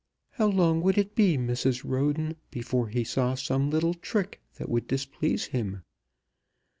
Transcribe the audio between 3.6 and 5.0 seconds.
little trick that would